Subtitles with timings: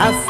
[0.00, 0.29] I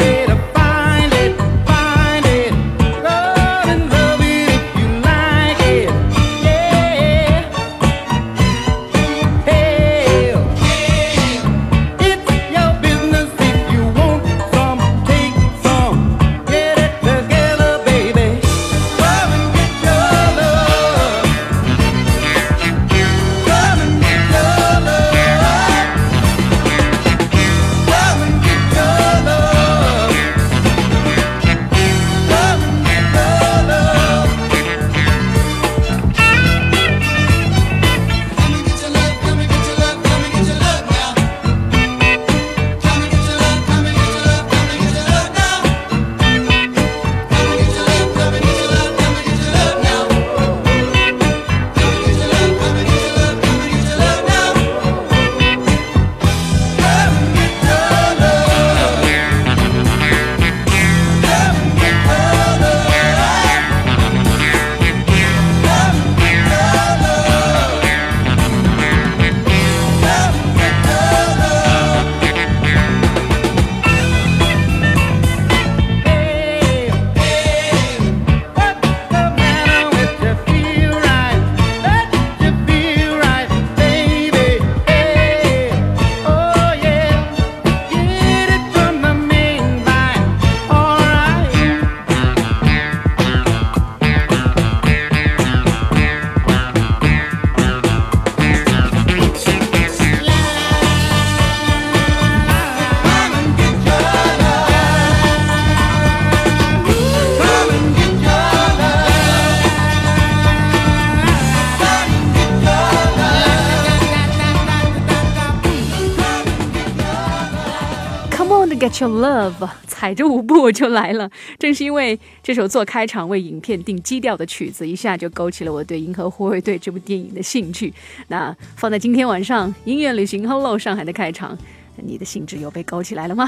[119.01, 121.31] your love，踩着舞步就来了。
[121.59, 127.93] 正是因为这首做开场为影片定基调的曲子，一下就勾起了我对《银河护卫队》这部电影的兴趣。
[128.29, 131.57] 那放在今天晚上音乐旅行 Hello 上海的开场，
[131.97, 133.47] 你的兴致又被勾起来了吗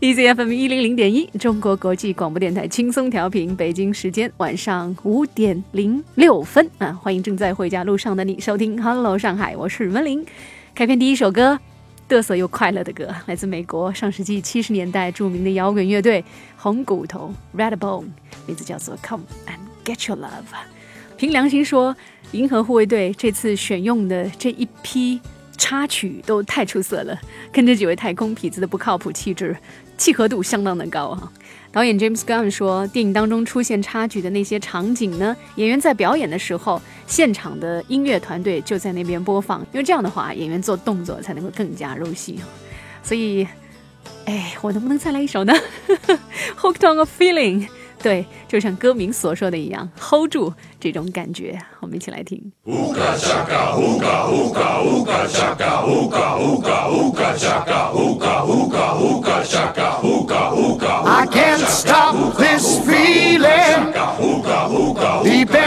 [0.00, 6.92] ？EZFM 一零零点一，中国国际广播电台轻松调频，北京时间晚上五点零六分啊！
[6.92, 10.24] 欢迎正在回家路上的你收听 Hello 上海，我是文玲。
[10.74, 11.58] 开篇第一首歌。
[12.08, 16.22] 嘚瑟又快乐的歌，来自美国上世纪七十年代著名的摇滚乐队
[16.56, 18.06] 红骨头 （Redbone），
[18.46, 20.28] 名字叫做《Come and Get Your Love》。
[21.16, 21.96] 凭良心说，
[22.32, 25.20] 银河护卫队这次选用的这一批
[25.56, 27.18] 插曲都太出色了，
[27.50, 29.56] 跟这几位太空痞子的不靠谱气质
[29.96, 31.32] 契合度相当的高啊！
[31.74, 42.38] 导演 James Gunn 说，电影当中出现插曲的那些场景呢，演员在表演的时候，现场的音乐团队就在那边播放，因为这样的话，演员做动作才能够更加入戏。
[43.02, 43.44] 所以，
[44.24, 45.52] 哎，我能不能再来一首呢
[46.60, 47.66] ？Hooked on a Feeling，
[48.00, 51.58] 对，就像歌名所说的一样，hold 住这种感觉。
[51.80, 52.52] 我们一起来听。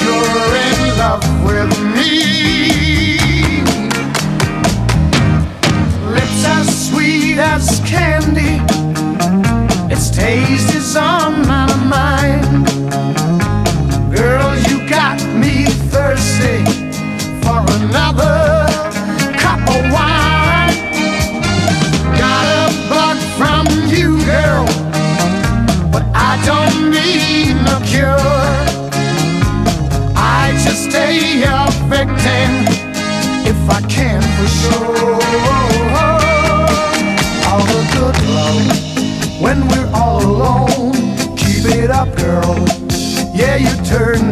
[0.00, 3.18] You're in love with me.
[6.14, 8.62] Lips as sweet as candy.
[9.92, 11.61] Its taste is on my
[31.12, 32.50] I just a victim
[33.44, 35.20] if I can for sure.
[37.48, 40.92] All the good love when we're all alone.
[41.36, 42.64] Keep it up, girl.
[43.34, 44.31] Yeah, you turn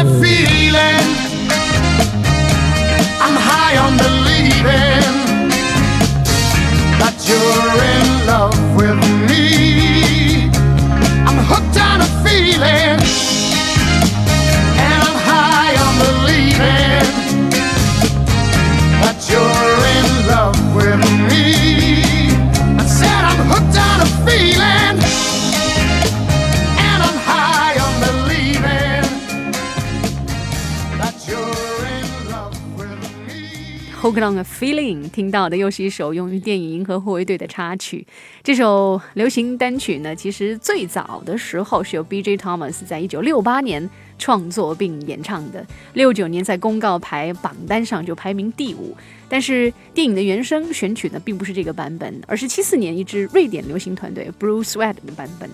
[34.11, 38.05] Wukong a Feeling，听到的又是一首用于电影《银河护卫队》的插曲。
[38.43, 42.35] 这首流行单曲呢，其实最早的时候是由 B.J.
[42.35, 48.93] Thomas 在一九六八年创作并演唱的，六九年在公告牌榜单上就排名第五。
[49.29, 55.49] 但是电影的原声选取呢，并不是这个版本，而是七四年一支瑞典流行团队 Blue Sweat 的版本。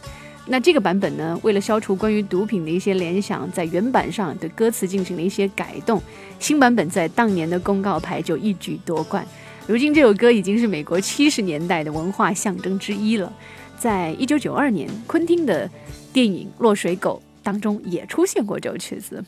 [0.49, 6.01] 那这个版本呢，为了消除关于毒品的一些联想，在原版上对歌词进行了一些改动。
[6.39, 9.27] 新版本在当年的公告牌就一举夺冠。
[9.67, 13.31] 如今这首歌已经是美国七十年代的文化象征之一了。
[13.77, 15.69] 在一九九二年，昆汀的
[16.13, 19.21] 电影《落水狗》当中也出现过这首曲子。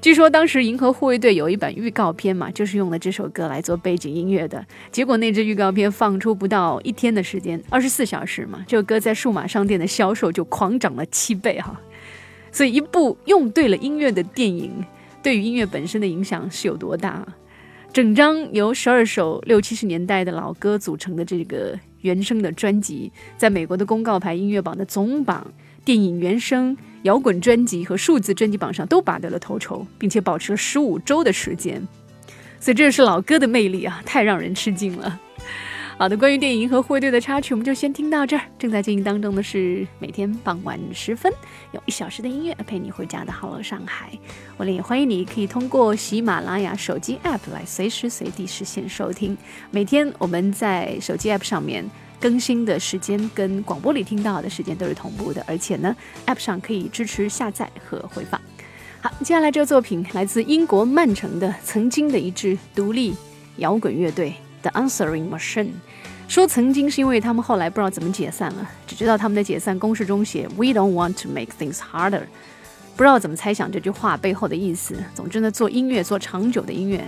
[0.00, 4.64] 据说当时《银河护卫队》有一版预告片嘛，就是用了这首歌来做背景音乐的。
[4.90, 11.80] 结果那支预告片放出不到一天的时间，二十四小时嘛，这首歌在数码商店的销售就狂涨了七倍哈。
[12.52, 14.72] 所以一部用对了音乐的电影，
[15.22, 17.26] 对于音乐本身的影响是有多大？
[17.92, 25.52] 整张由十二首六七十年代的老歌组成的这个原声的专辑，在美国的公告牌音乐榜的总榜、
[25.84, 31.86] 电影原声、摇滚专辑和数字专辑榜上都拔得了头筹，并且保持了十五周的时间。
[32.58, 35.20] 所以这是老歌的魅力啊，太让人吃惊了。
[35.96, 38.42] 好的，关于电影《银河护卫队》的插曲，我们就先听到这儿。
[38.58, 41.30] 正在进行当中的是每天傍晚时分，
[41.72, 44.10] 有一小时的音乐陪你回家的《Hello 上海》。
[44.56, 49.36] 我也欢迎你可以通过喜马拉雅手机 App 来随时随地实现收听。
[49.70, 51.84] 每天我们在手机 App 上面
[52.20, 55.96] 更新的时间跟广播里听到的时间都是同步的，而且呢
[56.26, 58.40] ，App 上可以支持下载和回放。
[59.00, 63.16] 好，接下来这个作品来自英国曼城的曾经的一支独立
[63.56, 65.70] 摇滚乐队 The Answering Machine。
[66.28, 72.24] 说曾经是因为他们后来不知道怎么解散了，只知道他们的解散公式中写 “We don't want to make things harder”，
[72.94, 74.94] 不知道怎么猜想这句话背后的意思。
[75.14, 77.02] 总之呢，做音乐做长久的音乐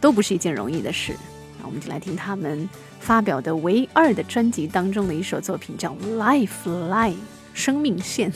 [0.00, 1.16] 都不是一件容易的事。
[1.58, 2.68] 那我们就来听他们
[3.06, 7.12] 发表的唯二的专辑当中的一首作品，叫《Life Line》
[7.54, 8.32] 生命线。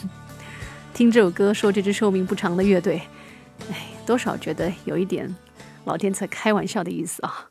[0.93, 3.01] 听这首歌说这支寿命不长的乐队，
[3.69, 5.35] 哎，多少觉得有一点
[5.83, 7.50] 老天在开玩笑的意思啊。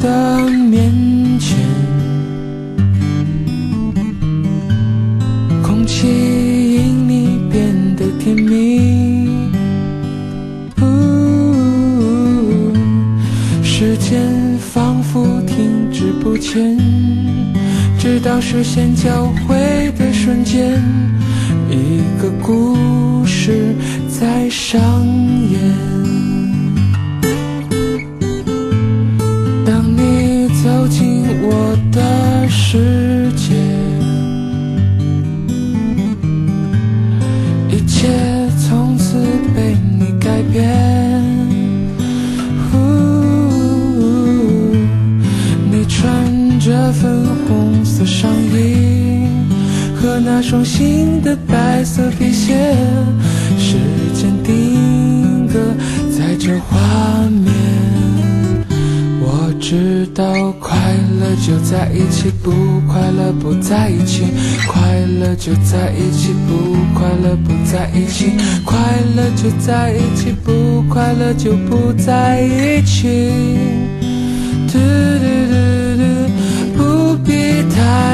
[0.00, 0.90] 的面
[1.38, 1.58] 前
[5.62, 6.06] 空气
[6.74, 9.28] 因你变得甜蜜。
[13.62, 14.20] 时间
[14.58, 16.78] 仿佛停止不前。
[18.00, 20.82] 直到视线交汇的瞬间
[21.68, 23.76] 一个故事
[24.08, 24.80] 在上
[25.50, 26.19] 演。
[56.68, 57.54] 画面。
[59.22, 60.24] 我知道
[60.60, 60.76] 快
[61.20, 62.50] 乐就在一起，不
[62.88, 64.24] 快乐不在一起，
[64.66, 68.32] 快乐就在一起，不快乐不在一起，
[68.64, 68.76] 快
[69.14, 73.30] 乐就在一起，不快乐就不在一起。
[74.66, 75.79] 嘟嘟嘟嘟，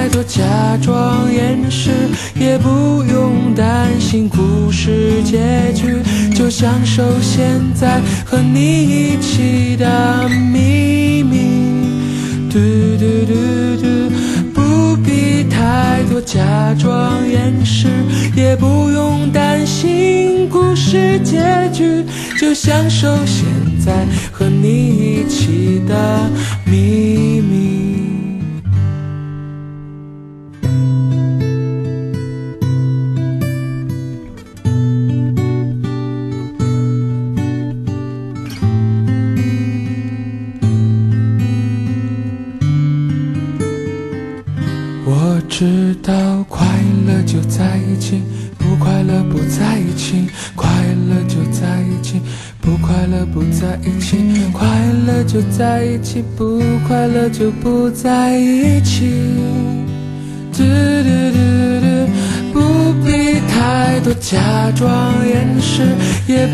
[0.06, 0.44] 太多假
[0.80, 1.90] 装掩饰，
[2.36, 6.00] 也不用担心故事结局，
[6.32, 12.48] 就享受现在和你一起的秘密。
[12.48, 12.56] 嘟
[13.00, 14.14] 嘟嘟嘟，
[14.54, 16.38] 不必太多假
[16.78, 17.88] 装掩饰，
[18.36, 22.04] 也不用担心故事结局，
[22.38, 23.44] 就享受现
[23.84, 26.30] 在和你一起的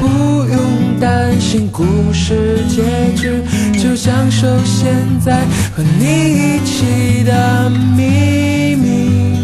[0.00, 0.06] 不
[0.48, 2.82] 用担心故事结
[3.16, 3.42] 局，
[3.78, 4.94] 就享受现
[5.24, 5.40] 在
[5.74, 9.36] 和你一起的秘密。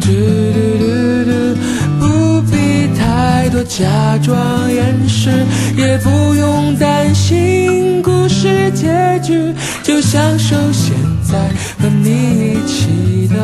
[0.00, 0.06] 嘟
[0.52, 1.56] 嘟嘟嘟，
[2.00, 3.86] 不必太多假
[4.22, 5.30] 装掩饰，
[5.76, 11.38] 也不用担心故事结局，就享受现在
[11.78, 12.08] 和你
[12.52, 13.36] 一起的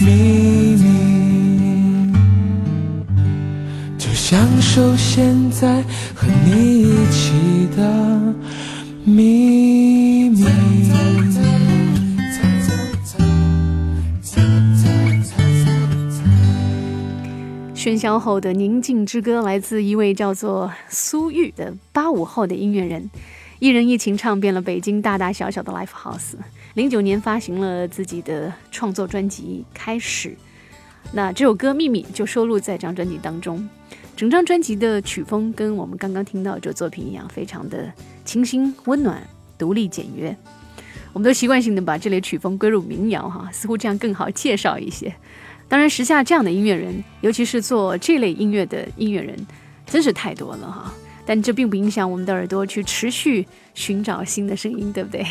[0.00, 0.88] 秘密。
[3.98, 5.82] 就享受现在
[6.14, 8.34] 和你一起的
[9.04, 10.46] 秘密。
[17.74, 23.10] 喧嚣后的宁静之歌来自一位叫做苏玉的八五后的音乐人，
[23.58, 26.34] 一人一琴唱遍了北京大大小小的 live house。
[26.74, 30.28] 零九年发行了自己的创作专辑《开始》，
[31.12, 33.68] 那这首歌《秘密》就收录在这张专辑当中。
[34.18, 37.88] 整张专辑的曲风跟我们刚刚听到这作品一样，非常的
[38.24, 39.22] 清新温暖、
[39.56, 40.36] 独立简约。
[41.12, 45.14] 我们都习惯性的把这类曲风归入民谣哈，似乎这样更好介绍一些。
[45.68, 49.36] 当然，时下这样的音乐人，尤其是做这类音乐的音乐人，
[49.86, 50.92] 真是太多了哈。
[51.24, 55.24] 但这并不影响我们的耳朵去持续寻找新的声音，对不对？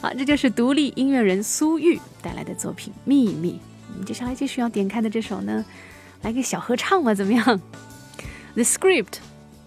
[0.00, 3.52] 好，这就是独立音乐人苏玉带来的作品《秘密》。
[3.92, 5.62] 我们接下来继续要点开的这首呢，
[6.22, 7.44] 来个小合唱吧，怎么样
[8.54, 9.14] ？The Script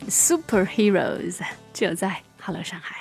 [0.07, 1.39] Superheroes
[1.73, 3.00] 就在 Hello 上海。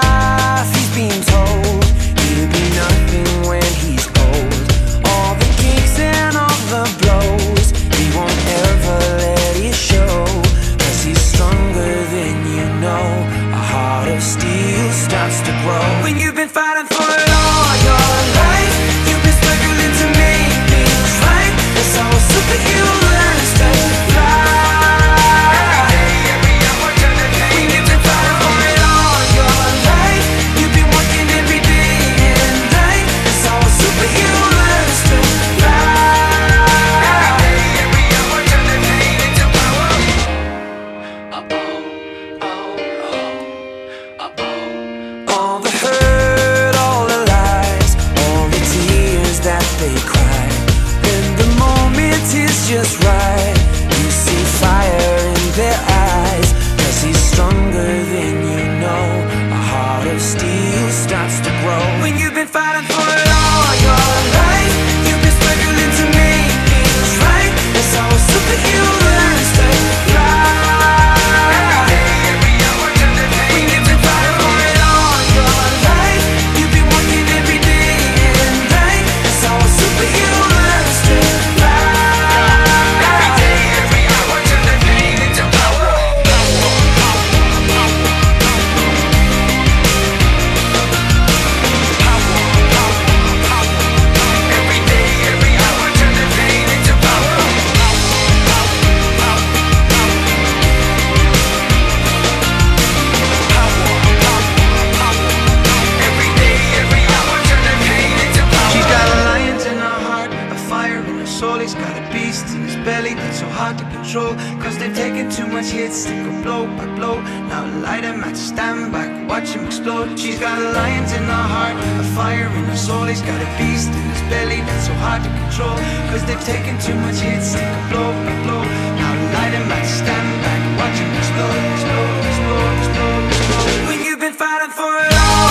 [118.23, 120.17] at stand back, watch him explode.
[120.19, 123.05] She's got a lion in her heart, a fire in her soul.
[123.05, 125.75] He's got a beast in his belly that's so hard to control.
[126.09, 128.63] Cause they've taken too much hits, they a blow by blow.
[128.99, 133.87] Now light him at stand back, watch him explode, explode, explode, explode, explode.
[133.87, 135.50] When you've been fighting for it all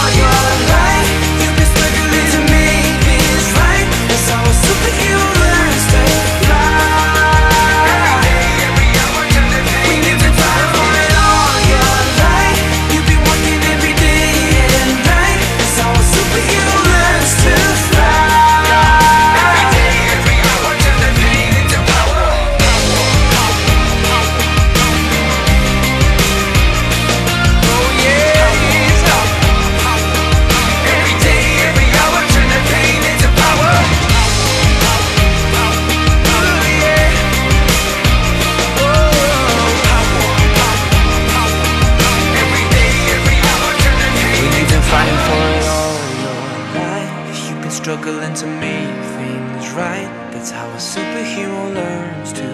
[48.30, 50.08] been struggling to make things right.
[50.32, 52.44] That's how a superhero learns to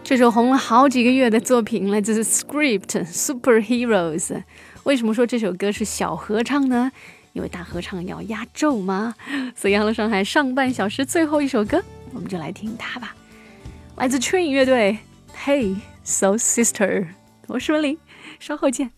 [0.03, 4.43] 这首红了好几个月的作品来自 Script Superheroes。
[4.83, 6.91] 为什么说这首歌是小合唱呢？
[7.33, 9.15] 因为大合唱要压轴嘛。
[9.55, 13.13] 所以《杨乐上海》上半小时最后一首歌，我们就来听它吧。
[13.97, 14.99] 来自 Train 乐队
[15.35, 15.75] ，Hey
[16.05, 17.07] So Sister，
[17.47, 17.97] 我是文玲，
[18.39, 18.91] 稍后见。